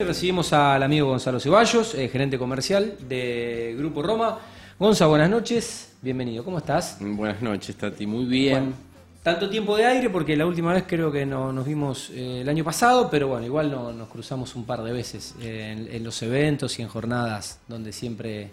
Recibimos 0.00 0.52
al 0.52 0.80
amigo 0.84 1.08
Gonzalo 1.08 1.40
Ceballos, 1.40 1.96
eh, 1.96 2.08
gerente 2.08 2.38
comercial 2.38 2.94
de 3.08 3.74
Grupo 3.76 4.00
Roma. 4.00 4.38
Gonzalo, 4.78 5.10
buenas 5.10 5.28
noches, 5.28 5.92
bienvenido, 6.00 6.44
¿cómo 6.44 6.58
estás? 6.58 6.98
Buenas 7.00 7.42
noches, 7.42 7.74
Tati, 7.74 8.06
muy 8.06 8.24
bien. 8.24 8.60
Bueno, 8.60 8.76
tanto 9.24 9.50
tiempo 9.50 9.76
de 9.76 9.86
aire 9.86 10.08
porque 10.08 10.36
la 10.36 10.46
última 10.46 10.72
vez 10.72 10.84
creo 10.86 11.10
que 11.10 11.26
no, 11.26 11.52
nos 11.52 11.66
vimos 11.66 12.10
eh, 12.10 12.42
el 12.42 12.48
año 12.48 12.62
pasado, 12.62 13.10
pero 13.10 13.26
bueno, 13.26 13.44
igual 13.44 13.72
no, 13.72 13.92
nos 13.92 14.06
cruzamos 14.06 14.54
un 14.54 14.66
par 14.66 14.84
de 14.84 14.92
veces 14.92 15.34
eh, 15.40 15.74
en, 15.76 15.92
en 15.92 16.04
los 16.04 16.22
eventos 16.22 16.78
y 16.78 16.82
en 16.82 16.86
jornadas 16.86 17.58
donde 17.66 17.92
siempre 17.92 18.50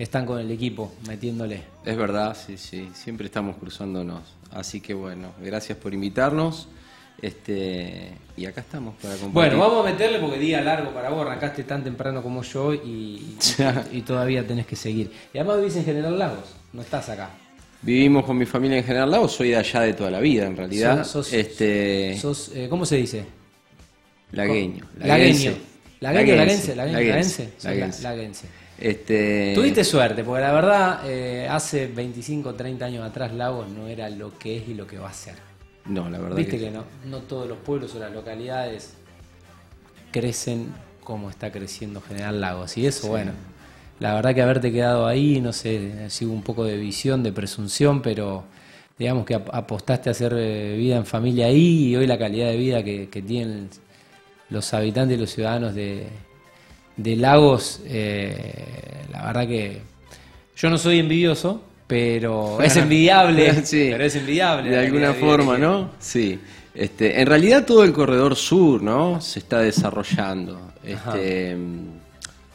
están 0.00 0.26
con 0.26 0.40
el 0.40 0.50
equipo 0.50 0.92
metiéndole. 1.06 1.62
Es 1.84 1.96
verdad, 1.96 2.36
sí, 2.36 2.58
sí, 2.58 2.90
siempre 2.92 3.26
estamos 3.26 3.54
cruzándonos. 3.58 4.22
Así 4.50 4.80
que 4.80 4.94
bueno, 4.94 5.30
gracias 5.40 5.78
por 5.78 5.94
invitarnos. 5.94 6.66
Este, 7.20 8.12
y 8.36 8.46
acá 8.46 8.60
estamos 8.60 8.94
para 9.02 9.14
compartir. 9.16 9.32
Bueno, 9.32 9.58
vamos 9.58 9.84
a 9.86 9.90
meterle 9.90 10.18
porque 10.20 10.38
día 10.38 10.60
largo 10.60 10.90
para 10.92 11.10
vos, 11.10 11.26
arrancaste 11.26 11.64
tan 11.64 11.82
temprano 11.82 12.22
como 12.22 12.42
yo 12.42 12.72
y, 12.74 12.78
y, 12.78 13.36
y 13.98 14.02
todavía 14.02 14.46
tenés 14.46 14.66
que 14.66 14.76
seguir. 14.76 15.10
Y 15.34 15.38
además 15.38 15.58
vivís 15.58 15.76
en 15.76 15.84
General 15.84 16.16
Lagos, 16.18 16.54
no 16.72 16.82
estás 16.82 17.08
acá. 17.08 17.30
Vivimos 17.82 18.24
con 18.24 18.36
mi 18.36 18.46
familia 18.46 18.78
en 18.78 18.84
General 18.84 19.10
Lagos, 19.10 19.32
soy 19.32 19.50
de 19.50 19.56
allá 19.56 19.80
de 19.80 19.94
toda 19.94 20.10
la 20.10 20.20
vida 20.20 20.46
en 20.46 20.56
realidad. 20.56 20.98
Sos- 21.04 21.26
sos- 21.26 21.32
este, 21.32 22.16
sos, 22.20 22.50
eh, 22.54 22.66
¿Cómo 22.70 22.86
se 22.86 22.96
dice? 22.96 23.24
lagueño. 24.32 24.84
Lagueño. 24.98 25.52
Lagueño, 26.00 26.34
laguense. 28.02 28.46
Este, 28.78 29.52
Tuviste 29.56 29.82
suerte, 29.82 30.22
porque 30.22 30.40
la 30.42 30.52
verdad, 30.52 31.00
eh, 31.04 31.48
hace 31.50 31.88
25 31.88 32.50
o 32.50 32.54
30 32.54 32.84
años 32.84 33.04
atrás 33.04 33.32
Lagos 33.32 33.68
no 33.68 33.88
era 33.88 34.08
lo 34.08 34.38
que 34.38 34.58
es 34.58 34.68
y 34.68 34.74
lo 34.74 34.86
que 34.86 34.98
va 34.98 35.08
a 35.08 35.12
ser. 35.12 35.34
No, 35.88 36.08
la 36.10 36.18
verdad 36.18 36.36
Viste 36.36 36.58
que, 36.58 36.64
que 36.66 36.70
no, 36.70 36.84
no 37.06 37.18
todos 37.18 37.48
los 37.48 37.58
pueblos 37.58 37.94
o 37.94 37.98
las 37.98 38.12
localidades 38.12 38.94
crecen 40.12 40.72
como 41.02 41.30
está 41.30 41.50
creciendo 41.50 42.00
General 42.00 42.40
Lagos. 42.40 42.76
Y 42.76 42.86
eso, 42.86 43.08
bueno, 43.08 43.32
la 44.00 44.14
verdad 44.14 44.34
que 44.34 44.42
haberte 44.42 44.70
quedado 44.72 45.06
ahí, 45.06 45.40
no 45.40 45.52
sé, 45.52 46.04
ha 46.06 46.10
sido 46.10 46.32
un 46.32 46.42
poco 46.42 46.64
de 46.64 46.76
visión, 46.76 47.22
de 47.22 47.32
presunción, 47.32 48.02
pero 48.02 48.44
digamos 48.98 49.24
que 49.24 49.34
ap- 49.34 49.54
apostaste 49.54 50.10
a 50.10 50.12
hacer 50.12 50.34
eh, 50.36 50.76
vida 50.76 50.96
en 50.96 51.06
familia 51.06 51.46
ahí 51.46 51.88
y 51.88 51.96
hoy 51.96 52.06
la 52.06 52.18
calidad 52.18 52.48
de 52.48 52.56
vida 52.56 52.82
que, 52.84 53.08
que 53.08 53.22
tienen 53.22 53.70
los 54.50 54.72
habitantes 54.74 55.16
y 55.16 55.20
los 55.20 55.30
ciudadanos 55.30 55.74
de, 55.74 56.08
de 56.96 57.16
Lagos, 57.16 57.80
eh, 57.86 59.04
la 59.12 59.24
verdad 59.26 59.46
que 59.46 59.80
yo 60.56 60.70
no 60.70 60.78
soy 60.78 60.98
envidioso, 60.98 61.62
pero 61.88 62.60
es 62.62 62.76
envidiable, 62.76 63.52
Sí, 63.64 63.88
pero 63.90 64.04
es 64.04 64.14
envidiable. 64.14 64.70
De 64.70 64.78
alguna 64.78 65.12
forma, 65.14 65.56
que 65.56 65.62
¿no? 65.62 65.90
Sí. 65.98 66.38
Este, 66.74 67.20
en 67.20 67.26
realidad 67.26 67.64
todo 67.66 67.82
el 67.82 67.92
corredor 67.92 68.36
sur, 68.36 68.80
¿no? 68.80 69.20
Se 69.20 69.40
está 69.40 69.58
desarrollando. 69.58 70.70
Este, 70.84 71.56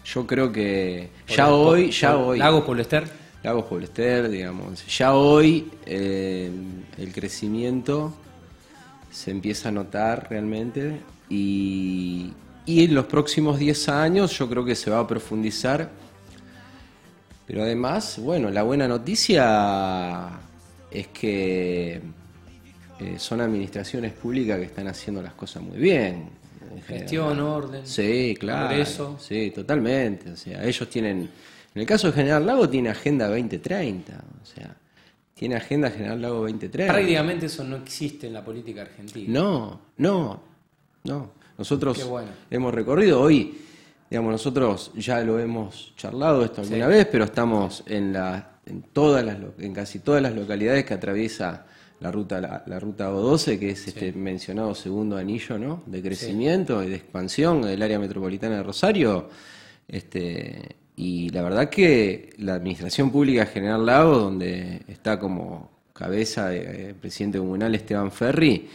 yo 0.06 0.26
creo 0.26 0.50
que 0.50 1.10
ya 1.28 1.50
hoy, 1.52 1.86
por- 1.88 1.92
ya 1.94 2.12
por 2.16 2.22
hoy. 2.30 2.40
Lagos 2.40 2.64
Polester. 2.64 3.24
Lagos 3.44 3.66
Poblester, 3.66 4.30
digamos. 4.30 4.86
Ya 4.98 5.14
hoy 5.14 5.70
eh, 5.86 6.50
el 6.98 7.12
crecimiento 7.12 8.14
se 9.12 9.32
empieza 9.32 9.68
a 9.68 9.72
notar 9.74 10.28
realmente 10.30 11.02
y, 11.30 12.32
y 12.66 12.86
en 12.86 12.96
los 12.96 13.06
próximos 13.06 13.60
10 13.60 13.90
años 13.90 14.38
yo 14.38 14.48
creo 14.50 14.64
que 14.64 14.76
se 14.76 14.90
va 14.90 15.00
a 15.00 15.08
profundizar. 15.08 15.90
Pero 17.46 17.64
además, 17.64 18.20
bueno, 18.20 18.50
la 18.50 18.64
buena 18.64 18.88
noticia 18.88 20.30
es 20.90 21.08
que 21.08 22.02
eh, 23.00 23.16
son 23.18 23.42
administraciones 23.42 24.14
públicas 24.14 24.58
que 24.60 24.66
están 24.66 24.88
haciendo 24.88 25.22
las 25.22 25.34
cosas 25.34 25.64
muy 25.64 25.78
bien. 25.78 26.30
en 26.74 26.82
Gestión, 26.84 27.40
orden. 27.40 27.86
Sí, 27.86 28.36
claro. 28.40 28.68
progreso. 28.68 29.18
Sí, 29.20 29.52
totalmente. 29.52 30.32
O 30.32 30.38
sea, 30.38 30.64
ellos 30.64 30.90
tienen, 30.90 31.30
en 31.76 31.82
el 31.82 31.86
caso 31.86 32.08
de 32.08 32.14
General 32.14 32.46
Lago 32.46 32.70
tiene 32.70 32.90
Agenda 32.90 33.28
2030, 33.28 34.14
o 34.14 34.46
sea, 34.46 34.76
tiene 35.34 35.56
Agenda 35.56 35.90
General 35.90 36.22
Lago 36.22 36.42
2030. 36.42 36.94
Prácticamente 36.94 37.48
eso 37.48 37.64
no 37.64 37.76
existe 37.78 38.28
en 38.28 38.34
la 38.34 38.46
política 38.46 38.84
argentina. 38.84 39.26
No, 39.28 39.82
no, 39.98 40.42
no. 41.04 41.44
Nosotros 41.58 42.08
bueno. 42.08 42.30
hemos 42.50 42.74
recorrido 42.74 43.22
hoy, 43.22 43.58
digamos, 44.14 44.32
nosotros 44.32 44.92
ya 44.94 45.22
lo 45.22 45.40
hemos 45.40 45.92
charlado 45.96 46.46
esto 46.46 46.62
alguna 46.62 46.86
vez, 46.86 47.08
pero 47.08 47.24
estamos 47.24 47.84
en 47.88 48.14
la, 48.14 48.60
en 48.64 48.84
todas 48.84 49.26
las, 49.26 49.38
en 49.58 49.74
casi 49.74 49.98
todas 49.98 50.22
las 50.22 50.36
localidades 50.36 50.86
que 50.86 50.94
atraviesa 50.94 51.66
la 52.00 52.12
ruta, 52.12 52.40
la, 52.40 52.64
la 52.68 52.80
ruta 52.80 53.10
O12, 53.10 53.58
que 53.58 53.72
es 53.72 53.88
este 53.88 54.14
mencionado 54.14 54.76
segundo 54.76 55.18
anillo, 55.18 55.58
¿no? 55.58 55.82
De 55.88 56.04
crecimiento 56.04 56.84
y 56.84 56.90
de 56.90 56.96
expansión 56.98 57.64
del 57.64 57.82
área 57.82 57.98
metropolitana 57.98 58.58
de 58.58 58.62
Rosario. 58.62 59.30
Este, 59.88 60.76
y 60.96 61.30
la 61.30 61.42
verdad 61.42 61.72
que 61.72 62.36
la 62.38 62.54
Administración 62.54 63.10
Pública 63.10 63.48
General 63.48 63.84
Lago, 63.84 64.20
donde 64.20 64.84
está 64.90 65.18
como 65.18 65.72
cabeza 65.92 66.50
de 66.50 66.90
eh, 66.90 66.94
presidente 66.94 67.40
comunal 67.40 67.74
Esteban 67.74 68.12
Ferri, 68.12 68.70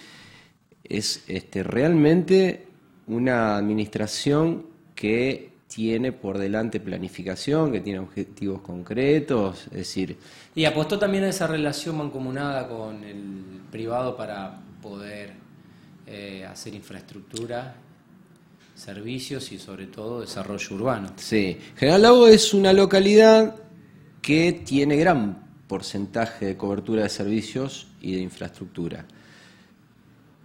es 0.82 1.22
este, 1.28 1.62
realmente 1.62 2.66
una 3.06 3.56
administración 3.56 4.77
que 4.98 5.52
tiene 5.68 6.10
por 6.10 6.38
delante 6.38 6.80
planificación, 6.80 7.70
que 7.70 7.80
tiene 7.80 8.00
objetivos 8.00 8.62
concretos, 8.62 9.66
es 9.66 9.78
decir, 9.78 10.16
Y 10.56 10.64
apostó 10.64 10.98
también 10.98 11.22
a 11.22 11.28
esa 11.28 11.46
relación 11.46 11.98
mancomunada 11.98 12.68
con 12.68 13.04
el 13.04 13.60
privado 13.70 14.16
para 14.16 14.58
poder 14.82 15.34
eh, 16.04 16.44
hacer 16.50 16.74
infraestructura, 16.74 17.76
servicios 18.74 19.52
y 19.52 19.58
sobre 19.60 19.86
todo 19.86 20.20
desarrollo 20.22 20.74
urbano. 20.74 21.12
Sí, 21.14 21.56
General 21.76 22.02
Lago 22.02 22.26
es 22.26 22.52
una 22.52 22.72
localidad 22.72 23.54
que 24.20 24.52
tiene 24.52 24.96
gran 24.96 25.46
porcentaje 25.68 26.46
de 26.46 26.56
cobertura 26.56 27.04
de 27.04 27.08
servicios 27.08 27.86
y 28.00 28.16
de 28.16 28.22
infraestructura. 28.22 29.04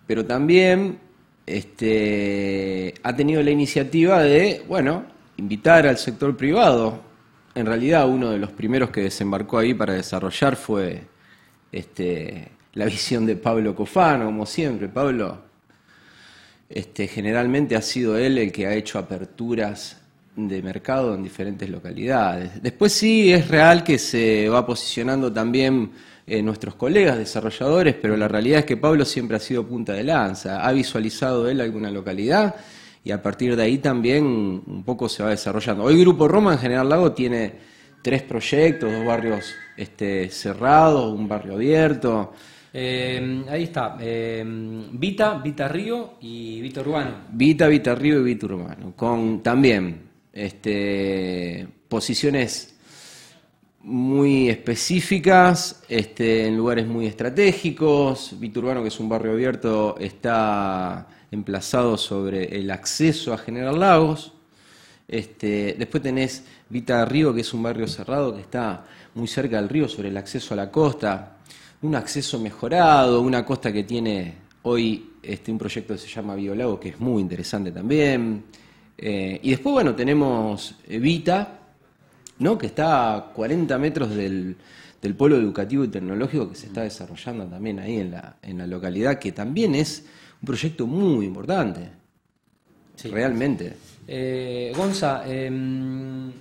Pero 0.05 0.23
también 0.27 0.99
este, 1.45 2.93
ha 3.03 3.15
tenido 3.15 3.41
la 3.43 3.51
iniciativa 3.51 4.21
de, 4.21 4.63
bueno, 4.67 5.05
invitar 5.37 5.87
al 5.87 5.97
sector 5.97 6.35
privado. 6.37 7.01
En 7.55 7.65
realidad 7.65 8.07
uno 8.07 8.31
de 8.31 8.39
los 8.39 8.51
primeros 8.51 8.89
que 8.89 9.01
desembarcó 9.01 9.57
ahí 9.57 9.73
para 9.73 9.93
desarrollar 9.93 10.55
fue 10.55 11.03
este, 11.71 12.49
la 12.73 12.85
visión 12.85 13.25
de 13.25 13.35
Pablo 13.35 13.75
Cofano, 13.75 14.25
como 14.25 14.45
siempre. 14.45 14.87
Pablo, 14.87 15.39
este, 16.69 17.07
generalmente 17.07 17.75
ha 17.75 17.81
sido 17.81 18.17
él 18.17 18.37
el 18.37 18.51
que 18.51 18.67
ha 18.67 18.73
hecho 18.73 18.97
aperturas 18.97 19.99
de 20.35 20.61
mercado 20.63 21.13
en 21.13 21.21
diferentes 21.21 21.69
localidades. 21.69 22.61
Después 22.61 22.91
sí 22.91 23.31
es 23.31 23.47
real 23.47 23.83
que 23.83 23.99
se 23.99 24.49
va 24.49 24.65
posicionando 24.65 25.31
también 25.31 25.91
eh, 26.25 26.41
nuestros 26.41 26.75
colegas 26.75 27.17
desarrolladores, 27.17 27.95
pero 28.01 28.15
la 28.15 28.27
realidad 28.27 28.59
es 28.59 28.65
que 28.65 28.77
Pablo 28.77 29.03
siempre 29.03 29.37
ha 29.37 29.39
sido 29.39 29.67
punta 29.67 29.93
de 29.93 30.03
lanza. 30.03 30.65
Ha 30.65 30.71
visualizado 30.71 31.49
él 31.49 31.59
alguna 31.59 31.91
localidad 31.91 32.55
y 33.03 33.11
a 33.11 33.21
partir 33.21 33.55
de 33.55 33.63
ahí 33.63 33.79
también 33.79 34.25
un 34.25 34.83
poco 34.85 35.09
se 35.09 35.21
va 35.21 35.29
desarrollando. 35.29 35.83
Hoy 35.83 35.99
Grupo 35.99 36.27
Roma 36.27 36.53
en 36.53 36.59
General 36.59 36.87
Lago 36.87 37.11
tiene 37.11 37.53
tres 38.01 38.21
proyectos, 38.21 38.91
dos 38.91 39.05
barrios 39.05 39.53
este, 39.75 40.29
cerrados, 40.29 41.13
un 41.13 41.27
barrio 41.27 41.55
abierto. 41.55 42.33
Eh, 42.71 43.43
ahí 43.49 43.63
está, 43.63 43.97
eh, 43.99 44.43
Vita, 44.93 45.35
Vita 45.43 45.67
Río 45.67 46.15
y 46.21 46.61
Vita 46.61 46.81
Urbano. 46.81 47.15
Vita, 47.31 47.67
Vita 47.67 47.93
Río 47.93 48.21
y 48.21 48.23
Vita 48.23 48.45
Urbano, 48.45 48.93
con 48.95 49.43
también 49.43 50.09
este, 50.31 51.67
posiciones 51.87 52.72
muy 53.83 54.49
específicas, 54.49 55.83
este, 55.89 56.47
en 56.47 56.55
lugares 56.57 56.87
muy 56.87 57.05
estratégicos. 57.05 58.35
Vita 58.39 58.59
Urbano, 58.59 58.81
que 58.81 58.87
es 58.87 58.99
un 58.99 59.09
barrio 59.09 59.33
abierto, 59.33 59.97
está 59.99 61.07
emplazado 61.31 61.97
sobre 61.97 62.57
el 62.57 62.71
acceso 62.71 63.33
a 63.33 63.37
General 63.37 63.77
Lagos. 63.77 64.33
Este, 65.07 65.75
después 65.77 66.01
tenés 66.01 66.45
Vita 66.69 67.03
Río, 67.03 67.33
que 67.33 67.41
es 67.41 67.53
un 67.53 67.61
barrio 67.61 67.87
cerrado 67.87 68.33
que 68.33 68.41
está 68.41 68.85
muy 69.15 69.27
cerca 69.27 69.57
del 69.57 69.69
río, 69.69 69.87
sobre 69.89 70.09
el 70.09 70.17
acceso 70.17 70.53
a 70.53 70.57
la 70.57 70.71
costa. 70.71 71.37
Un 71.81 71.95
acceso 71.95 72.39
mejorado, 72.39 73.21
una 73.21 73.45
costa 73.45 73.73
que 73.73 73.83
tiene 73.83 74.35
hoy 74.63 75.11
este, 75.21 75.51
un 75.51 75.57
proyecto 75.57 75.93
que 75.93 75.99
se 75.99 76.07
llama 76.07 76.35
Biolago, 76.35 76.79
que 76.79 76.89
es 76.89 76.99
muy 76.99 77.21
interesante 77.21 77.71
también. 77.71 78.45
Eh, 78.97 79.39
y 79.43 79.49
después, 79.49 79.73
bueno, 79.73 79.93
tenemos 79.93 80.75
eh, 80.87 80.97
Vita, 80.99 81.59
¿no? 82.43 82.57
que 82.57 82.67
está 82.67 83.15
a 83.15 83.25
40 83.33 83.77
metros 83.79 84.09
del, 84.09 84.55
del 85.01 85.15
polo 85.15 85.37
educativo 85.37 85.83
y 85.83 85.87
tecnológico 85.87 86.49
que 86.49 86.55
se 86.55 86.67
está 86.67 86.81
desarrollando 86.83 87.45
también 87.45 87.79
ahí 87.79 87.97
en 87.99 88.11
la, 88.11 88.35
en 88.41 88.57
la 88.57 88.67
localidad, 88.67 89.17
que 89.17 89.31
también 89.31 89.73
es 89.75 90.05
un 90.41 90.45
proyecto 90.45 90.85
muy 90.85 91.25
importante. 91.25 91.89
Sí. 92.95 93.09
Realmente. 93.09 93.73
Eh, 94.07 94.71
Gonza, 94.75 95.23
em, 95.25 96.31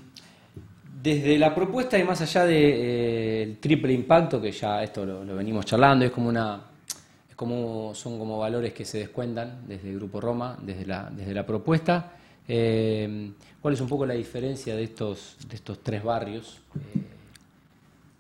desde 1.02 1.38
la 1.38 1.54
propuesta 1.54 1.99
y 1.99 2.05
más 2.05 2.20
allá 2.20 2.44
del 2.44 3.58
triple 3.58 3.93
impacto, 3.93 4.40
que 4.40 4.52
ya 4.52 4.82
esto 4.82 5.06
lo, 5.06 5.25
lo 5.25 5.37
venimos 5.37 5.64
charlando, 5.64 6.05
es 6.05 6.10
como 6.10 6.28
una. 6.28 6.62
Es 7.28 7.34
como, 7.34 7.94
son 7.94 8.19
como 8.19 8.38
valores 8.38 8.72
que 8.75 8.84
se 8.84 8.98
descuentan 8.98 9.62
desde 9.66 9.88
el 9.88 9.96
Grupo 9.96 10.20
Roma, 10.20 10.58
desde 10.60 10.84
la, 10.84 11.10
desde 11.10 11.32
la 11.32 11.46
propuesta. 11.46 12.12
Eh, 12.49 13.33
¿Cuál 13.61 13.75
es 13.75 13.81
un 13.81 13.89
poco 13.89 14.05
la 14.05 14.15
diferencia 14.15 14.75
de 14.75 14.85
estos, 14.85 15.37
de 15.49 15.55
estos 15.55 15.83
tres 15.83 16.03
barrios 16.03 16.59
eh, 16.75 17.00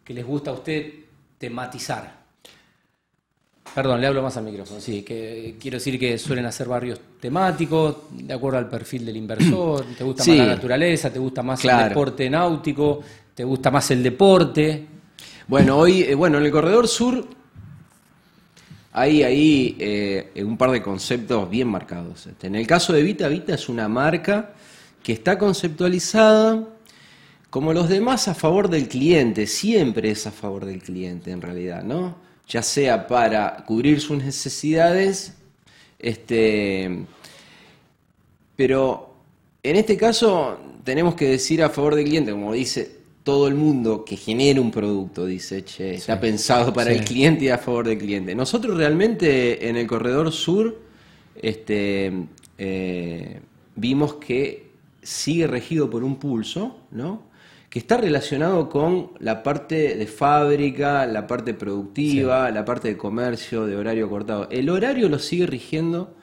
que 0.04 0.14
les 0.14 0.24
gusta 0.24 0.50
a 0.50 0.54
usted 0.54 0.92
tematizar? 1.38 2.22
Perdón, 3.74 4.00
le 4.00 4.06
hablo 4.06 4.22
más 4.22 4.36
al 4.36 4.44
micrófono. 4.44 4.80
Sí, 4.80 5.02
que 5.02 5.56
quiero 5.58 5.78
decir 5.78 5.98
que 5.98 6.18
suelen 6.18 6.44
hacer 6.44 6.68
barrios 6.68 7.00
temáticos, 7.18 7.96
de 8.10 8.34
acuerdo 8.34 8.58
al 8.58 8.68
perfil 8.68 9.06
del 9.06 9.16
inversor. 9.16 9.84
¿Te 9.98 10.04
gusta 10.04 10.24
más 10.24 10.36
la 10.36 10.46
naturaleza? 10.46 11.10
¿Te 11.10 11.18
gusta 11.18 11.42
más 11.42 11.64
el 11.64 11.88
deporte 11.88 12.28
náutico? 12.28 13.00
¿Te 13.34 13.44
gusta 13.44 13.70
más 13.70 13.90
el 13.90 14.02
deporte? 14.02 14.86
Bueno, 15.48 15.78
hoy, 15.78 16.02
eh, 16.02 16.14
bueno, 16.14 16.38
en 16.38 16.44
el 16.44 16.52
corredor 16.52 16.86
sur 16.86 17.26
hay 18.92 19.22
ahí 19.22 19.76
eh, 19.78 20.30
un 20.44 20.58
par 20.58 20.70
de 20.70 20.82
conceptos 20.82 21.48
bien 21.48 21.68
marcados. 21.68 22.26
Este, 22.26 22.46
en 22.46 22.56
el 22.56 22.66
caso 22.66 22.92
de 22.92 23.02
Vita, 23.02 23.26
Vita 23.28 23.54
es 23.54 23.68
una 23.68 23.88
marca 23.88 24.52
que 25.02 25.12
está 25.12 25.38
conceptualizada 25.38 26.68
como 27.48 27.72
los 27.72 27.88
demás 27.88 28.28
a 28.28 28.34
favor 28.34 28.68
del 28.68 28.88
cliente, 28.88 29.46
siempre 29.46 30.10
es 30.10 30.26
a 30.26 30.30
favor 30.30 30.64
del 30.64 30.82
cliente 30.82 31.30
en 31.30 31.42
realidad, 31.42 31.82
¿no? 31.82 32.16
Ya 32.48 32.62
sea 32.62 33.06
para 33.06 33.64
cubrir 33.66 34.00
sus 34.00 34.22
necesidades, 34.22 35.34
este, 35.98 37.04
pero 38.56 39.14
en 39.62 39.76
este 39.76 39.96
caso 39.96 40.58
tenemos 40.84 41.14
que 41.14 41.28
decir 41.28 41.62
a 41.62 41.68
favor 41.70 41.94
del 41.94 42.06
cliente, 42.06 42.32
como 42.32 42.52
dice 42.52 43.01
todo 43.22 43.46
el 43.46 43.54
mundo 43.54 44.04
que 44.04 44.16
genera 44.16 44.60
un 44.60 44.70
producto, 44.70 45.26
dice, 45.26 45.64
che, 45.64 45.94
está 45.94 46.20
pensado 46.20 46.72
para 46.72 46.90
el 46.92 47.04
cliente 47.04 47.44
y 47.44 47.48
a 47.48 47.58
favor 47.58 47.86
del 47.86 47.98
cliente. 47.98 48.34
Nosotros 48.34 48.76
realmente 48.76 49.68
en 49.68 49.76
el 49.76 49.86
corredor 49.86 50.32
sur 50.32 50.80
este, 51.36 52.12
eh, 52.58 53.40
vimos 53.76 54.14
que 54.14 54.70
sigue 55.02 55.46
regido 55.46 55.88
por 55.88 56.04
un 56.04 56.16
pulso, 56.16 56.78
¿no? 56.90 57.31
Que 57.72 57.78
está 57.78 57.96
relacionado 57.96 58.68
con 58.68 59.12
la 59.20 59.42
parte 59.42 59.96
de 59.96 60.06
fábrica, 60.06 61.06
la 61.06 61.26
parte 61.26 61.54
productiva, 61.54 62.50
la 62.50 62.66
parte 62.66 62.88
de 62.88 62.98
comercio, 62.98 63.64
de 63.64 63.76
horario 63.76 64.10
cortado. 64.10 64.46
El 64.50 64.68
horario 64.68 65.08
lo 65.08 65.18
sigue 65.18 65.46
rigiendo 65.46 66.14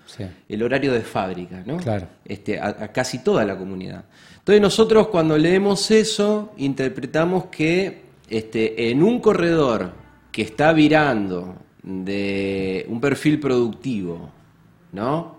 el 0.48 0.62
horario 0.62 0.94
de 0.94 1.02
fábrica, 1.02 1.64
¿no? 1.66 1.78
Claro. 1.78 2.08
Este, 2.24 2.60
a, 2.60 2.92
casi 2.92 3.24
toda 3.24 3.46
la 3.46 3.58
comunidad. 3.58 4.06
Entonces 4.38 4.62
nosotros 4.62 5.08
cuando 5.08 5.40
leemos 5.40 5.90
eso, 5.90 6.54
interpretamos 6.58 7.46
que 7.46 8.04
este, 8.30 8.92
en 8.92 9.02
un 9.02 9.20
corredor 9.20 9.94
que 10.32 10.44
está 10.44 10.72
virando 10.72 11.56
de 11.82 12.86
un 12.90 13.02
perfil 13.02 13.40
productivo, 13.40 14.30
¿no? 14.92 15.39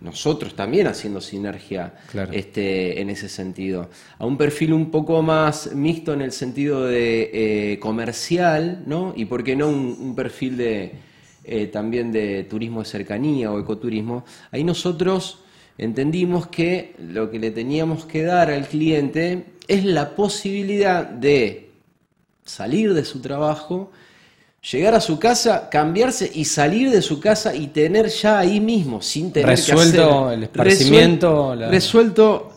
Nosotros 0.00 0.54
también 0.54 0.86
haciendo 0.86 1.20
sinergia 1.20 1.94
este, 2.32 3.00
en 3.00 3.10
ese 3.10 3.28
sentido. 3.28 3.90
A 4.18 4.26
un 4.26 4.36
perfil 4.36 4.72
un 4.72 4.90
poco 4.90 5.22
más 5.22 5.74
mixto 5.74 6.12
en 6.12 6.22
el 6.22 6.32
sentido 6.32 6.86
de 6.86 7.30
eh, 7.72 7.78
comercial, 7.80 8.84
¿no? 8.86 9.12
Y 9.16 9.24
por 9.24 9.42
qué 9.42 9.56
no 9.56 9.68
un, 9.68 10.14
perfil 10.14 10.56
de 10.56 10.92
eh, 11.44 11.66
también 11.66 12.12
de 12.12 12.44
turismo 12.44 12.80
de 12.80 12.86
cercanía 12.86 13.50
o 13.50 13.58
ecoturismo. 13.58 14.24
Ahí 14.52 14.62
nosotros 14.62 15.40
entendimos 15.76 16.46
que 16.46 16.94
lo 16.98 17.30
que 17.30 17.40
le 17.40 17.50
teníamos 17.50 18.04
que 18.04 18.22
dar 18.22 18.50
al 18.50 18.68
cliente 18.68 19.46
es 19.66 19.84
la 19.84 20.14
posibilidad 20.14 21.04
de 21.04 21.70
salir 22.44 22.94
de 22.94 23.04
su 23.04 23.20
trabajo 23.20 23.90
llegar 24.60 24.94
a 24.94 25.00
su 25.00 25.18
casa, 25.18 25.68
cambiarse 25.70 26.30
y 26.34 26.44
salir 26.44 26.90
de 26.90 27.02
su 27.02 27.20
casa 27.20 27.54
y 27.54 27.68
tener 27.68 28.08
ya 28.08 28.38
ahí 28.38 28.60
mismo, 28.60 29.00
sin 29.00 29.32
tener 29.32 29.50
resuelto 29.50 30.28
que 30.28 30.34
el 30.34 30.42
esparcimiento, 30.44 31.54
resuelto 31.54 32.52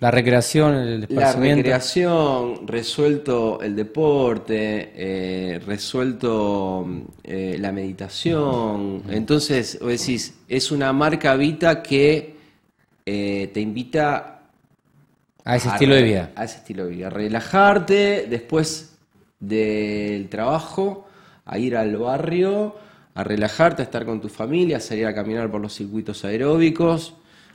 la 0.00 0.12
recreación, 0.12 0.74
el 0.74 1.02
esparcimiento. 1.02 1.56
La 1.56 1.56
recreación, 1.56 2.68
resuelto 2.68 3.60
el 3.60 3.74
deporte, 3.74 4.92
eh, 4.94 5.60
resuelto 5.66 6.86
eh, 7.24 7.56
la 7.58 7.72
meditación. 7.72 9.02
Entonces, 9.10 9.76
vos 9.80 9.90
decís, 9.90 10.34
es 10.48 10.70
una 10.70 10.92
marca 10.92 11.34
Vita 11.34 11.82
que 11.82 12.36
eh, 13.04 13.50
te 13.52 13.60
invita 13.60 14.42
a 15.44 15.56
ese 15.56 15.68
estilo 15.68 15.96
de 15.96 16.02
vida. 16.02 16.30
A 16.36 16.44
ese 16.44 16.58
estilo 16.58 16.84
de 16.84 16.90
vida. 16.92 17.10
Relajarte, 17.10 18.26
después 18.30 18.87
del 19.40 20.28
trabajo 20.28 21.06
a 21.44 21.58
ir 21.58 21.76
al 21.76 21.96
barrio, 21.96 22.76
a 23.14 23.24
relajarte, 23.24 23.82
a 23.82 23.84
estar 23.84 24.04
con 24.04 24.20
tu 24.20 24.28
familia, 24.28 24.76
a 24.76 24.80
salir 24.80 25.06
a 25.06 25.14
caminar 25.14 25.50
por 25.50 25.60
los 25.60 25.74
circuitos 25.74 26.24
aeróbicos, 26.24 27.14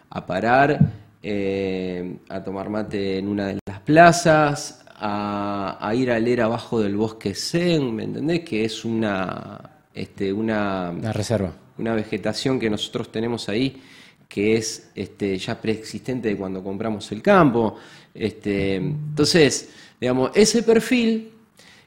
a 0.10 0.26
parar, 0.26 0.80
eh, 1.22 2.18
a 2.30 2.44
tomar 2.44 2.70
mate 2.70 3.18
en 3.18 3.28
una 3.28 3.48
de 3.48 3.60
las 3.66 3.80
plazas, 3.82 4.84
a, 4.96 5.92
ir 5.96 6.12
a 6.12 6.20
leer 6.20 6.42
abajo 6.42 6.80
del 6.82 6.96
bosque 6.96 7.36
Zen, 7.36 7.94
¿me 7.96 8.06
entendés? 8.06 8.42
Que 8.42 8.66
es 8.66 8.86
una, 8.86 9.60
este, 9.94 10.32
una, 10.32 10.92
reserva. 11.12 11.54
Una 11.78 11.94
vegetación 11.94 12.60
que 12.60 12.70
nosotros 12.70 13.12
tenemos 13.12 13.50
ahí 13.50 13.82
que 14.28 14.56
es 14.58 14.90
este, 14.96 15.38
ya 15.38 15.62
preexistente 15.62 16.30
de 16.30 16.36
cuando 16.36 16.64
compramos 16.64 17.12
el 17.12 17.22
campo. 17.22 17.76
Este, 18.16 18.78
entonces, 18.78 19.70
digamos, 20.02 20.32
ese 20.34 20.64
perfil 20.64 21.33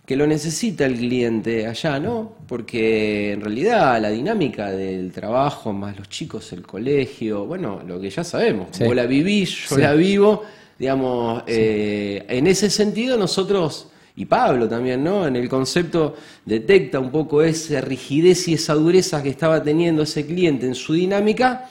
que 0.06 0.14
lo 0.14 0.24
necesita 0.24 0.86
el 0.86 0.96
cliente 0.96 1.66
allá, 1.66 1.98
¿no? 1.98 2.36
Porque 2.46 3.32
en 3.32 3.40
realidad 3.40 4.00
la 4.00 4.10
dinámica 4.10 4.70
del 4.70 5.10
trabajo, 5.10 5.72
más 5.72 5.98
los 5.98 6.08
chicos, 6.08 6.52
el 6.52 6.62
colegio, 6.62 7.44
bueno, 7.44 7.82
lo 7.84 8.00
que 8.00 8.08
ya 8.08 8.22
sabemos, 8.22 8.68
vos 8.78 8.94
la 8.94 9.04
vivís, 9.04 9.68
yo 9.68 9.78
la 9.78 9.94
vivo, 9.94 10.44
digamos, 10.78 11.42
eh, 11.48 12.24
en 12.28 12.46
ese 12.46 12.70
sentido 12.70 13.18
nosotros, 13.18 13.88
y 14.14 14.26
Pablo 14.26 14.68
también, 14.68 15.02
¿no? 15.02 15.26
En 15.26 15.34
el 15.34 15.48
concepto 15.48 16.14
detecta 16.44 17.00
un 17.00 17.10
poco 17.10 17.42
esa 17.42 17.80
rigidez 17.80 18.46
y 18.46 18.54
esa 18.54 18.74
dureza 18.74 19.24
que 19.24 19.30
estaba 19.30 19.60
teniendo 19.60 20.02
ese 20.02 20.24
cliente 20.24 20.66
en 20.66 20.76
su 20.76 20.92
dinámica 20.94 21.68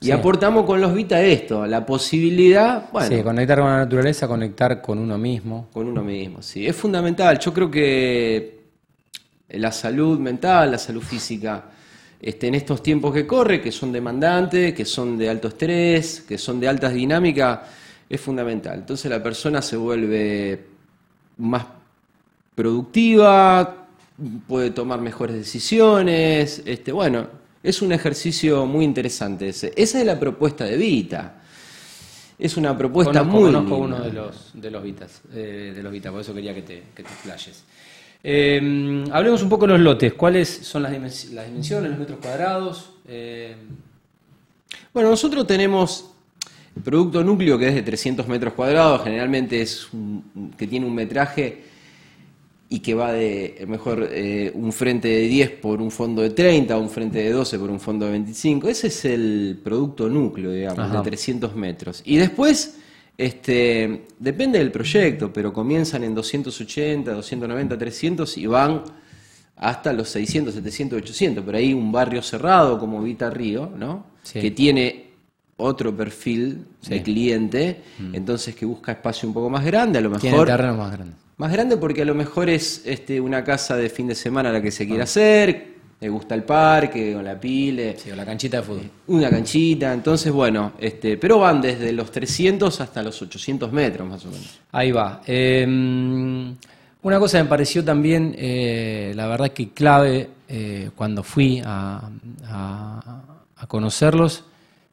y 0.00 0.10
aportamos 0.10 0.64
con 0.66 0.80
los 0.80 0.94
Vita 0.94 1.22
esto, 1.22 1.66
la 1.66 1.84
posibilidad, 1.86 2.90
bueno. 2.92 3.16
Sí, 3.16 3.22
conectar 3.22 3.58
con 3.58 3.68
la 3.68 3.78
naturaleza, 3.78 4.28
conectar 4.28 4.82
con 4.82 4.98
uno 4.98 5.16
mismo. 5.16 5.68
Con 5.72 5.88
uno 5.88 6.02
mismo, 6.02 6.42
sí. 6.42 6.66
Es 6.66 6.76
fundamental. 6.76 7.38
Yo 7.38 7.52
creo 7.52 7.70
que 7.70 8.60
la 9.48 9.72
salud 9.72 10.18
mental, 10.18 10.70
la 10.70 10.78
salud 10.78 11.02
física, 11.02 11.64
este, 12.20 12.48
en 12.48 12.54
estos 12.54 12.82
tiempos 12.82 13.12
que 13.14 13.26
corre, 13.26 13.60
que 13.60 13.72
son 13.72 13.92
demandantes, 13.92 14.74
que 14.74 14.84
son 14.84 15.16
de 15.16 15.30
alto 15.30 15.48
estrés, 15.48 16.22
que 16.22 16.36
son 16.36 16.60
de 16.60 16.68
altas 16.68 16.92
dinámicas, 16.92 17.60
es 18.08 18.20
fundamental. 18.20 18.78
Entonces 18.78 19.10
la 19.10 19.22
persona 19.22 19.62
se 19.62 19.76
vuelve 19.76 20.66
más 21.38 21.66
productiva, 22.54 23.86
puede 24.46 24.70
tomar 24.70 25.00
mejores 25.00 25.36
decisiones, 25.36 26.62
este, 26.64 26.92
bueno, 26.92 27.26
es 27.66 27.82
un 27.82 27.90
ejercicio 27.90 28.64
muy 28.64 28.84
interesante 28.84 29.48
ese. 29.48 29.72
Esa 29.74 29.98
es 29.98 30.06
la 30.06 30.20
propuesta 30.20 30.64
de 30.64 30.76
Vita. 30.76 31.42
Es 32.38 32.56
una 32.56 32.78
propuesta 32.78 33.24
muy. 33.24 33.52
Conozco 33.52 33.78
uno 33.78 34.00
de 34.00 34.12
los, 34.12 34.52
de 34.54 34.70
los 34.70 34.82
Vitas, 34.84 35.22
eh, 35.34 35.72
de 35.74 35.82
los 35.82 35.90
Vita, 35.90 36.12
por 36.12 36.20
eso 36.20 36.32
quería 36.32 36.54
que 36.54 36.62
te, 36.62 36.82
que 36.94 37.02
te 37.02 37.08
flashes. 37.08 37.64
Eh, 38.22 39.04
hablemos 39.10 39.42
un 39.42 39.48
poco 39.48 39.66
de 39.66 39.72
los 39.72 39.80
lotes. 39.80 40.14
¿Cuáles 40.14 40.48
son 40.48 40.84
las, 40.84 40.92
dimensiones, 40.92 41.90
los 41.90 41.98
metros 41.98 42.20
cuadrados? 42.20 42.90
Eh, 43.08 43.56
bueno, 44.94 45.10
nosotros 45.10 45.44
tenemos 45.44 46.12
el 46.76 46.82
producto 46.82 47.24
núcleo 47.24 47.58
que 47.58 47.68
es 47.68 47.74
de 47.74 47.82
300 47.82 48.28
metros 48.28 48.54
cuadrados, 48.54 49.02
generalmente 49.02 49.60
es 49.60 49.88
que 50.56 50.68
tiene 50.68 50.86
un 50.86 50.94
metraje 50.94 51.64
y 52.68 52.80
que 52.80 52.94
va 52.94 53.12
de 53.12 53.64
mejor 53.68 54.08
eh, 54.10 54.50
un 54.54 54.72
frente 54.72 55.08
de 55.08 55.28
10 55.28 55.50
por 55.52 55.80
un 55.80 55.90
fondo 55.90 56.22
de 56.22 56.30
30, 56.30 56.76
un 56.76 56.90
frente 56.90 57.18
de 57.18 57.30
12 57.30 57.58
por 57.58 57.70
un 57.70 57.78
fondo 57.78 58.06
de 58.06 58.12
25. 58.12 58.68
Ese 58.68 58.88
es 58.88 59.04
el 59.04 59.60
producto 59.62 60.08
núcleo, 60.08 60.50
digamos, 60.50 60.92
de 60.92 60.98
300 61.00 61.54
metros. 61.54 62.02
Y 62.04 62.16
después, 62.16 62.78
este, 63.16 64.06
depende 64.18 64.58
del 64.58 64.72
proyecto, 64.72 65.32
pero 65.32 65.52
comienzan 65.52 66.02
en 66.02 66.14
280, 66.14 67.12
290, 67.12 67.78
300 67.78 68.38
y 68.38 68.46
van 68.46 68.82
hasta 69.56 69.92
los 69.92 70.08
600, 70.08 70.54
700, 70.54 70.98
800. 71.02 71.44
Pero 71.46 71.58
ahí 71.58 71.72
un 71.72 71.92
barrio 71.92 72.20
cerrado 72.20 72.80
como 72.80 73.00
Vita 73.00 73.30
Río, 73.30 73.70
¿no? 73.76 74.16
Que 74.32 74.50
tiene 74.50 75.05
otro 75.58 75.96
perfil 75.96 76.66
de 76.88 77.02
cliente, 77.02 77.82
mm. 77.98 78.14
entonces 78.14 78.54
que 78.54 78.66
busca 78.66 78.92
espacio 78.92 79.28
un 79.28 79.34
poco 79.34 79.50
más 79.50 79.64
grande, 79.64 79.98
a 79.98 80.02
lo 80.02 80.10
mejor... 80.10 80.46
Terreno 80.46 80.76
más 80.76 80.92
grande 80.92 81.14
más 81.38 81.52
grande 81.52 81.76
porque 81.76 82.02
a 82.02 82.04
lo 82.04 82.14
mejor 82.14 82.48
es 82.48 82.82
este, 82.86 83.20
una 83.20 83.44
casa 83.44 83.76
de 83.76 83.90
fin 83.90 84.06
de 84.06 84.14
semana 84.14 84.50
la 84.50 84.62
que 84.62 84.70
se 84.70 84.86
quiere 84.86 85.02
ah. 85.02 85.04
hacer, 85.04 85.76
le 86.00 86.08
gusta 86.08 86.34
el 86.34 86.44
parque, 86.44 87.14
o 87.16 87.22
la 87.22 87.38
pile. 87.38 87.96
Sí, 87.98 88.10
o 88.10 88.16
la 88.16 88.24
canchita 88.24 88.58
de 88.58 88.62
fútbol. 88.62 88.82
Eh, 88.82 88.90
una 89.08 89.30
canchita, 89.30 89.92
entonces 89.92 90.32
bueno, 90.32 90.72
este, 90.78 91.16
pero 91.16 91.38
van 91.38 91.60
desde 91.60 91.92
los 91.92 92.10
300 92.10 92.80
hasta 92.80 93.02
los 93.02 93.20
800 93.20 93.72
metros 93.72 94.08
más 94.08 94.24
o 94.24 94.30
menos. 94.30 94.60
Ahí 94.72 94.92
va. 94.92 95.22
Em, 95.26 96.54
una 97.02 97.18
cosa 97.18 97.42
me 97.42 97.48
pareció 97.48 97.84
también, 97.84 98.34
eh, 98.36 99.12
la 99.14 99.26
verdad 99.26 99.50
que 99.50 99.70
clave, 99.70 100.28
eh, 100.48 100.90
cuando 100.94 101.22
fui 101.22 101.62
a, 101.64 102.10
a, 102.44 103.66
conocerlos, 103.68 104.44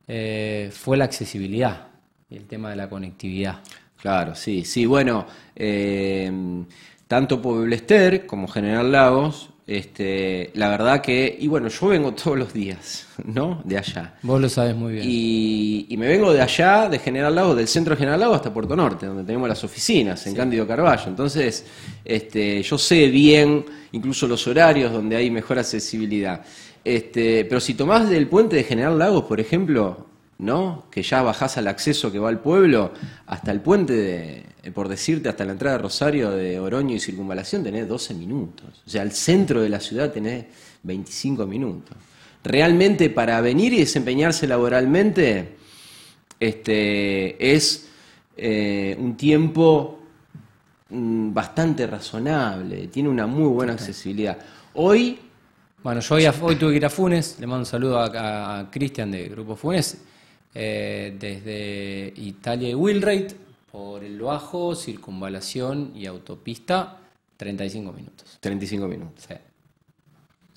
eh, 0.08 0.70
fue 0.72 0.98
la 0.98 1.06
accesibilidad 1.06 1.88
y 2.30 2.36
el 2.36 2.46
tema 2.46 2.70
de 2.70 2.76
la 2.76 2.90
conectividad. 2.90 3.60
Claro, 4.02 4.36
sí, 4.36 4.66
sí, 4.66 4.86
bueno, 4.86 5.26
eh, 5.56 6.32
tanto 7.08 7.42
Pueblester 7.42 8.26
como 8.26 8.48
General 8.48 8.92
Lagos, 8.92 9.50
este, 9.66 10.52
la 10.56 10.68
verdad 10.68 11.00
que, 11.00 11.38
y 11.40 11.48
bueno, 11.48 11.70
yo 11.70 11.88
vengo 11.88 12.14
todos 12.14 12.38
los 12.38 12.54
días, 12.54 13.08
¿no? 13.24 13.62
De 13.64 13.78
allá. 13.78 14.16
Vos 14.22 14.42
lo 14.42 14.50
sabes 14.50 14.76
muy 14.76 14.94
bien. 14.94 15.06
Y, 15.08 15.86
y 15.90 15.96
me 15.96 16.08
vengo 16.08 16.34
de 16.34 16.42
allá, 16.42 16.90
de 16.90 17.00
General 17.00 17.34
Lagos, 17.34 17.56
del 17.56 17.68
centro 17.70 17.96
de 17.96 18.00
General 18.00 18.20
Lagos 18.20 18.38
hasta 18.38 18.54
Puerto 18.54 18.76
Norte, 18.76 19.06
donde 19.06 19.24
tenemos 19.24 19.48
las 19.48 19.64
oficinas, 19.64 20.28
en 20.28 20.36
Cándido 20.36 20.68
Carballo. 20.68 21.08
Entonces, 21.08 21.66
este, 22.04 22.62
yo 22.62 22.78
sé 22.78 23.08
bien 23.08 23.66
incluso 23.94 24.28
los 24.28 24.46
horarios 24.48 24.92
donde 24.92 25.16
hay 25.16 25.32
mejor 25.32 25.60
accesibilidad. 25.60 26.44
Este, 26.84 27.46
pero 27.46 27.62
si 27.62 27.74
tomás 27.74 28.10
del 28.10 28.28
puente 28.28 28.56
de 28.56 28.64
General 28.64 28.98
Lagos, 28.98 29.26
por 29.26 29.40
ejemplo, 29.40 30.08
¿no? 30.38 30.86
Que 30.92 31.02
ya 31.02 31.22
bajás 31.22 31.58
al 31.58 31.68
acceso 31.68 32.12
que 32.12 32.20
va 32.20 32.30
al 32.30 32.42
pueblo, 32.42 32.92
hasta 33.26 33.52
el 33.52 33.62
puente 33.62 33.94
de, 33.94 34.44
eh, 34.64 34.72
por 34.72 34.90
decirte, 34.90 35.30
hasta 35.30 35.46
la 35.46 35.54
entrada 35.54 35.78
de 35.78 35.84
Rosario 35.84 36.32
de 36.32 36.60
Oroño 36.60 36.96
y 36.96 37.00
Circunvalación 37.00 37.64
tenés 37.64 37.88
12 37.88 38.14
minutos. 38.14 38.82
O 38.86 38.90
sea, 38.90 39.02
al 39.02 39.12
centro 39.12 39.62
de 39.62 39.70
la 39.70 39.80
ciudad 39.80 40.12
tenés 40.12 40.46
25 40.84 41.46
minutos. 41.46 41.96
Realmente 42.44 43.10
para 43.10 43.40
venir 43.40 43.74
y 43.74 43.80
desempeñarse 43.80 44.48
laboralmente 44.48 45.56
este, 46.40 47.54
es 47.54 47.88
eh, 48.36 48.98
un 49.00 49.16
tiempo 49.16 50.00
mm, 50.90 51.34
bastante 51.34 51.88
razonable, 51.88 52.88
tiene 52.88 53.08
una 53.08 53.28
muy 53.28 53.48
buena 53.48 53.74
accesibilidad. 53.74 54.38
Hoy 54.74 55.20
bueno, 55.84 56.00
yo 56.00 56.16
hoy, 56.16 56.26
hoy, 56.26 56.56
tuve 56.56 56.72
que 56.72 56.78
ir 56.78 56.86
a 56.86 56.90
Funes, 56.90 57.40
le 57.40 57.48
mando 57.48 57.62
un 57.62 57.66
saludo 57.66 58.00
a, 58.00 58.60
a 58.60 58.72
Cristian 58.72 59.12
de 59.12 59.28
Grupo 59.28 59.56
Funes, 59.56 59.98
eh, 60.56 61.16
desde 61.20 62.14
Italia 62.22 62.70
y 62.70 62.76
Wilrate, 62.76 63.36
por 63.72 64.04
el 64.04 64.20
Bajo, 64.22 64.76
circunvalación 64.76 65.92
y 65.96 66.06
autopista, 66.06 67.00
35 67.36 67.92
minutos. 67.92 68.38
35 68.40 68.88
minutos. 68.88 69.26
Sí. 69.28 69.34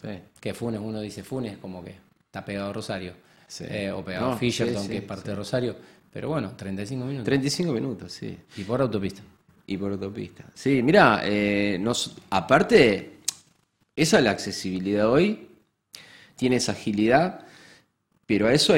sí. 0.03 0.09
Que 0.39 0.55
Funes, 0.55 0.81
uno 0.81 1.01
dice 1.01 1.25
Funes, 1.25 1.59
como 1.59 1.83
que 1.83 1.95
está 2.27 2.45
pegado 2.45 2.71
a 2.71 2.73
Rosario, 2.73 3.15
sí. 3.49 3.65
eh, 3.69 3.91
o 3.91 4.05
pegado 4.05 4.33
a 4.33 4.37
Fisherton, 4.37 4.83
sí, 4.83 4.89
que 4.89 4.97
es 4.99 5.05
parte 5.05 5.31
de 5.31 5.37
Rosario, 5.37 5.75
pero 6.13 6.29
bueno, 6.29 6.53
35 6.57 7.05
minutos. 7.05 7.25
35 7.25 7.73
minutos, 7.73 8.13
sí. 8.13 8.39
Y 8.59 8.63
por 8.63 8.81
autopista. 8.81 9.23
Y 9.67 9.77
por 9.77 9.91
autopista. 9.91 10.45
Sí, 10.55 10.83
mira, 10.83 11.23
eh, 11.25 11.79
nos, 11.81 12.15
aparte 12.31 13.16
esa 13.97 14.19
es 14.19 14.25
la 14.25 14.31
accesibilidad 14.31 15.11
hoy, 15.11 15.49
tiene 16.37 16.57
esa 16.57 16.73
agilidad, 16.73 17.47
pero 18.27 18.47
a 18.47 18.53
eso, 18.53 18.75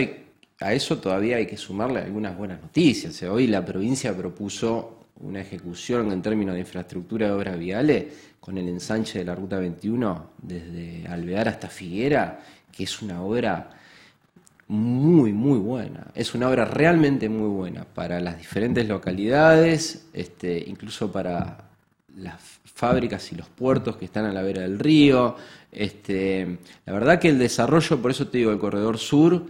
a 0.61 0.73
eso 0.73 0.99
todavía 0.99 1.37
hay 1.37 1.47
que 1.47 1.57
sumarle 1.57 2.01
algunas 2.01 2.39
buenas 2.39 2.63
noticias. 2.63 3.21
hoy 3.25 3.49
la 3.49 3.65
provincia 3.65 4.17
propuso 4.17 5.07
una 5.17 5.41
ejecución 5.41 6.13
en 6.13 6.23
términos 6.23 6.55
de 6.55 6.61
infraestructura 6.61 7.27
de 7.27 7.33
obras 7.33 7.59
viales 7.59 8.07
con 8.39 8.57
el 8.57 8.69
ensanche 8.69 9.19
de 9.19 9.25
la 9.25 9.35
Ruta 9.35 9.59
21 9.59 10.31
desde 10.41 11.07
Alvear 11.09 11.49
hasta 11.49 11.69
Figuera, 11.69 12.41
que 12.71 12.85
es 12.85 13.03
una 13.03 13.23
obra 13.23 13.71
muy, 14.69 15.33
muy 15.33 15.59
buena. 15.59 16.07
Es 16.15 16.35
una 16.35 16.49
obra 16.49 16.65
realmente 16.65 17.29
muy 17.29 17.49
buena 17.49 17.85
para 17.85 18.21
las 18.21 18.39
diferentes 18.39 18.87
localidades, 18.87 20.07
este, 20.13 20.63
incluso 20.67 21.11
para 21.11 21.68
las 22.19 22.41
fábricas 22.65 23.33
y 23.33 23.37
los 23.37 23.49
puertos 23.49 23.97
que 23.97 24.05
están 24.05 24.25
a 24.25 24.33
la 24.33 24.43
vera 24.43 24.63
del 24.63 24.79
río. 24.79 25.37
Este, 25.71 26.59
la 26.87 26.93
verdad 26.93 27.19
que 27.19 27.29
el 27.29 27.39
desarrollo, 27.39 28.01
por 28.01 28.11
eso 28.11 28.29
te 28.29 28.39
digo, 28.39 28.53
el 28.53 28.59
corredor 28.59 28.99
sur, 28.99 29.47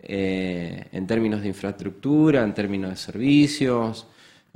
eh, 0.00 0.86
en 0.92 1.06
términos 1.06 1.42
de 1.42 1.48
infraestructura, 1.48 2.42
en 2.42 2.52
términos 2.52 2.90
de 2.90 2.96
servicios, 2.96 4.06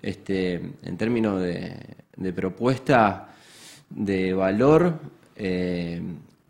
este, 0.01 0.55
en 0.83 0.97
términos 0.97 1.41
de, 1.43 2.33
propuesta 2.33 3.29
de 3.89 4.35
valor, 4.35 4.99
eh, 5.37 6.03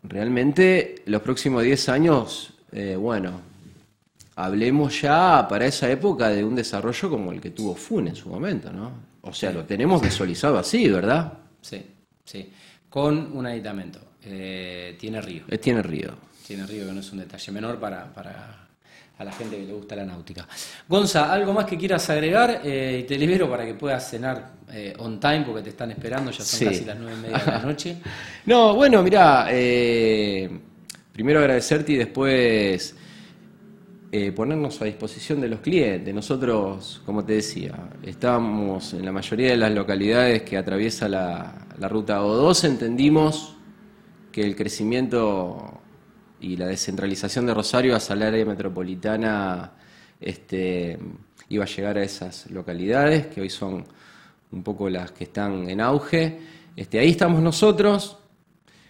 realmente 0.03 1.03
los 1.05 1.21
próximos 1.21 1.63
10 1.63 1.89
años, 1.89 2.53
eh, 2.71 2.95
bueno, 2.95 3.48
hablemos 4.39 5.01
ya 5.01 5.45
para 5.47 5.65
esa 5.65 5.89
época 5.91 6.29
de 6.29 6.43
un 6.43 6.55
desarrollo 6.55 7.09
como 7.09 7.31
el 7.31 7.41
que 7.41 7.51
tuvo 7.51 7.75
FUN 7.75 8.07
en 8.07 8.15
su 8.15 8.29
momento, 8.29 8.71
¿no? 8.71 8.91
O 9.21 9.33
sea, 9.33 9.51
lo 9.51 9.65
tenemos 9.65 10.01
visualizado 10.01 10.57
así, 10.57 10.87
¿verdad? 10.87 11.33
Sí, 11.61 11.85
sí. 12.23 12.49
Con 12.89 13.35
un 13.35 13.45
aditamento. 13.45 13.99
Eh, 14.23 14.95
tiene 14.97 15.21
río. 15.21 15.43
Eh, 15.49 15.57
tiene 15.57 15.83
río. 15.83 16.13
Tiene 16.47 16.65
río, 16.65 16.87
que 16.87 16.93
no 16.93 17.01
es 17.01 17.11
un 17.11 17.19
detalle 17.19 17.51
menor 17.51 17.79
para, 17.79 18.11
para 18.13 18.67
a 19.17 19.23
la 19.25 19.31
gente 19.33 19.57
que 19.57 19.65
le 19.65 19.73
gusta 19.73 19.97
la 19.97 20.05
náutica. 20.05 20.47
Gonza, 20.87 21.31
¿algo 21.31 21.51
más 21.51 21.65
que 21.65 21.77
quieras 21.77 22.09
agregar? 22.09 22.61
Eh, 22.63 23.05
te 23.05 23.17
libero 23.17 23.49
para 23.49 23.65
que 23.65 23.73
puedas 23.73 24.09
cenar 24.09 24.51
eh, 24.71 24.93
on 24.99 25.19
time 25.19 25.41
porque 25.41 25.63
te 25.63 25.69
están 25.71 25.91
esperando, 25.91 26.31
ya 26.31 26.45
son 26.45 26.69
casi 26.69 26.85
las 26.85 26.97
nueve 26.97 27.17
y 27.17 27.21
media 27.23 27.37
de 27.39 27.51
la 27.51 27.59
noche. 27.65 27.97
no, 28.45 28.73
bueno, 28.73 29.03
mira, 29.03 29.47
primero 31.11 31.39
agradecerte 31.39 31.91
y 31.91 31.97
después 31.97 32.95
eh, 34.11 34.31
ponernos 34.31 34.81
a 34.81 34.85
disposición 34.85 35.39
de 35.39 35.49
los 35.49 35.59
clientes. 35.59 36.11
Nosotros, 36.15 36.99
como 37.05 37.23
te 37.23 37.33
decía, 37.33 37.91
estamos 38.01 38.95
en 38.95 39.05
la 39.05 39.11
mayoría 39.11 39.51
de 39.51 39.57
las 39.57 39.71
localidades 39.71 40.41
que 40.41 40.57
atraviesa 40.57 41.07
la, 41.07 41.67
ruta 41.87 42.19
O2, 42.19 42.63
entendimos 42.65 43.55
que 44.31 44.41
el 44.41 44.55
crecimiento 44.55 45.79
y 46.41 46.57
la 46.57 46.65
descentralización 46.65 47.45
de 47.45 47.53
Rosario 47.53 47.95
hacia 47.95 48.13
el 48.13 48.23
área 48.23 48.45
metropolitana 48.45 49.73
este, 50.19 50.97
iba 51.49 51.65
a 51.65 51.67
llegar 51.67 51.99
a 51.99 52.03
esas 52.03 52.49
localidades, 52.49 53.27
que 53.27 53.41
hoy 53.41 53.49
son 53.51 53.85
un 54.51 54.63
poco 54.63 54.89
las 54.89 55.11
que 55.11 55.25
están 55.25 55.69
en 55.69 55.81
auge. 55.81 56.39
Este, 56.75 56.97
ahí 56.97 57.11
estamos 57.11 57.43
nosotros, 57.43 58.17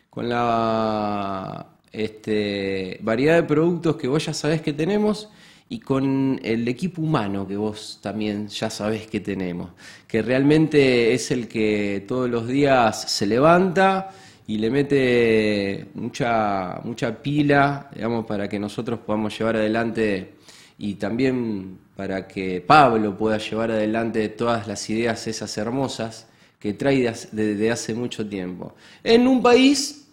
con 0.10 0.30
la 0.30 1.68
este, 1.92 3.00
variedad 3.02 3.36
de 3.36 3.44
productos 3.44 3.96
que 3.96 4.08
vos 4.08 4.26
ya 4.26 4.34
sabés 4.34 4.62
que 4.62 4.74
tenemos 4.74 5.30
y 5.70 5.80
con 5.80 6.40
el 6.44 6.68
equipo 6.68 7.02
humano 7.02 7.48
que 7.48 7.56
vos 7.56 8.00
también 8.02 8.48
ya 8.48 8.70
sabés 8.70 9.08
que 9.08 9.20
tenemos, 9.20 9.70
que 10.08 10.22
realmente 10.22 11.14
es 11.14 11.30
el 11.30 11.48
que 11.48 12.04
todos 12.08 12.30
los 12.30 12.48
días 12.48 13.12
se 13.12 13.28
levanta 13.28 14.10
y 14.48 14.58
le 14.58 14.72
mete 14.72 15.90
mucha, 15.94 16.82
mucha 16.84 17.22
pila, 17.22 17.92
digamos, 17.94 18.26
para 18.26 18.50
que 18.50 18.58
nosotros 18.58 19.00
podamos 19.06 19.38
llevar 19.38 19.58
adelante 19.58 20.34
y 20.80 20.96
también 20.96 21.78
para 21.96 22.28
que 22.28 22.62
Pablo 22.62 23.16
pueda 23.16 23.38
llevar 23.38 23.70
adelante 23.70 24.28
todas 24.30 24.68
las 24.68 24.90
ideas 24.90 25.28
esas 25.28 25.56
hermosas 25.60 26.28
que 26.58 26.74
trae 26.74 27.14
desde 27.32 27.72
hace 27.72 27.94
mucho 27.94 28.28
tiempo. 28.28 28.74
En 29.04 29.28
un 29.28 29.44
país 29.44 30.09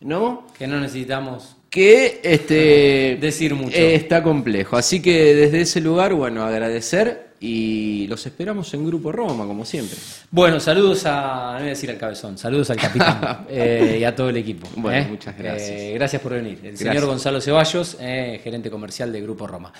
¿no? 0.00 0.46
Que 0.58 0.66
no 0.66 0.80
necesitamos 0.80 1.56
que 1.70 2.20
este 2.22 3.18
decir 3.20 3.54
mucho. 3.54 3.76
está 3.76 4.22
complejo. 4.22 4.76
Así 4.76 5.02
que 5.02 5.34
desde 5.34 5.62
ese 5.62 5.80
lugar, 5.80 6.14
bueno, 6.14 6.44
agradecer 6.44 7.34
y 7.40 8.06
los 8.06 8.24
esperamos 8.26 8.72
en 8.74 8.86
Grupo 8.86 9.12
Roma, 9.12 9.44
como 9.44 9.64
siempre. 9.64 9.98
Bueno, 10.30 10.60
saludos 10.60 11.04
a, 11.04 11.52
no 11.52 11.58
voy 11.58 11.66
a 11.66 11.70
decir 11.70 11.90
al 11.90 11.98
cabezón, 11.98 12.38
saludos 12.38 12.70
al 12.70 12.76
capitán 12.78 13.46
eh, 13.50 13.98
y 14.00 14.04
a 14.04 14.14
todo 14.14 14.30
el 14.30 14.36
equipo. 14.36 14.68
Bueno, 14.76 14.98
¿eh? 14.98 15.06
muchas 15.10 15.36
gracias. 15.36 15.70
Eh, 15.70 15.92
gracias 15.94 16.22
por 16.22 16.32
venir. 16.32 16.60
El 16.62 16.78
señor 16.78 17.04
Gonzalo 17.04 17.40
Ceballos, 17.40 17.96
gerente 17.98 18.70
comercial 18.70 19.12
de 19.12 19.20
Grupo 19.20 19.46
Roma. 19.46 19.72